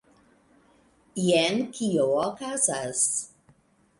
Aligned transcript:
Jen 1.25 1.59
kio 1.79 2.07
okazas 2.23 3.05